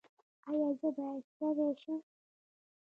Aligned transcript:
ایا 0.49 0.69
زه 0.79 0.89
باید 0.97 1.23
ستړی 1.31 1.71
شم؟ 1.81 1.99